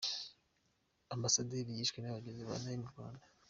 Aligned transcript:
Ambasaderi 1.15 1.77
yishwe 1.77 1.97
n’abagizi 1.99 2.41
ba 2.47 2.55
nabi 2.59 2.77
m 2.79 2.85
u’rwanda 2.85 3.25